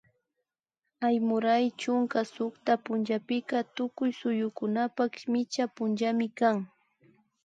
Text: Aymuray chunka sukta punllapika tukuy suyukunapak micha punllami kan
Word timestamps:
Aymuray 1.07 1.65
chunka 1.81 2.19
sukta 2.33 2.73
punllapika 2.85 3.57
tukuy 3.75 4.11
suyukunapak 4.19 5.13
micha 5.31 5.65
punllami 5.75 6.27
kan 6.39 6.57